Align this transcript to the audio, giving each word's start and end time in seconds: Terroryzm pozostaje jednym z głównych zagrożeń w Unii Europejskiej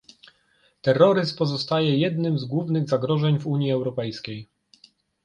Terroryzm 0.81 1.37
pozostaje 1.37 1.97
jednym 1.97 2.39
z 2.39 2.45
głównych 2.45 2.89
zagrożeń 2.89 3.39
w 3.39 3.47
Unii 3.47 3.71
Europejskiej 3.71 4.47